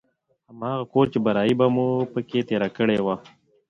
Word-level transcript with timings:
هماغه 0.49 0.83
کور 0.91 1.05
چې 1.13 1.19
برايي 1.25 1.53
به 1.59 1.67
مو 1.75 1.87
په 2.13 2.19
کښې 2.29 2.41
تېره 2.49 2.69
کړې 2.77 2.97
وه. 3.05 3.15